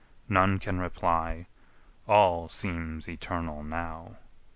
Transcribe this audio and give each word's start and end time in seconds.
None 0.27 0.57
can 0.57 0.79
reply 0.79 1.45
all 2.07 2.49
seems 2.49 3.07
eternal 3.07 3.61
now. 3.63 4.15